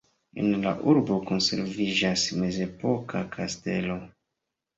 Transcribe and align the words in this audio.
En 0.43 0.47
la 0.61 0.71
urbo 0.93 1.17
konserviĝas 1.31 2.23
mezepoka 2.41 3.23
kastelo. 3.37 4.01